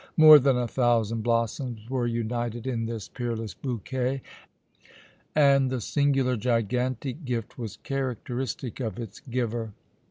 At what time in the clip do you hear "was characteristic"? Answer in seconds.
7.59-8.79